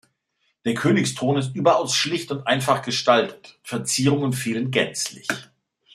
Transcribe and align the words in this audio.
Der 0.65 0.73
Königsthron 0.73 1.37
ist 1.37 1.55
überaus 1.55 1.93
schlicht 1.95 2.31
und 2.31 2.47
einfach 2.47 2.81
gestaltet; 2.81 3.59
Verzierungen 3.61 4.33
fehlen 4.33 4.71
gänzlich. 4.71 5.27